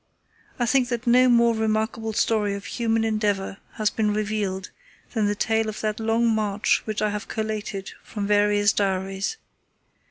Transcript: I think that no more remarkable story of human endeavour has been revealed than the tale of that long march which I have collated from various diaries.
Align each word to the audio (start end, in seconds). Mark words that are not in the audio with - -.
I 0.57 0.65
think 0.65 0.89
that 0.89 1.05
no 1.05 1.29
more 1.29 1.53
remarkable 1.53 2.11
story 2.11 2.55
of 2.55 2.65
human 2.65 3.03
endeavour 3.03 3.57
has 3.73 3.91
been 3.91 4.15
revealed 4.15 4.71
than 5.13 5.27
the 5.27 5.35
tale 5.35 5.69
of 5.69 5.79
that 5.81 5.99
long 5.99 6.25
march 6.27 6.81
which 6.85 7.03
I 7.03 7.11
have 7.11 7.27
collated 7.27 7.91
from 8.01 8.25
various 8.25 8.73
diaries. 8.73 9.37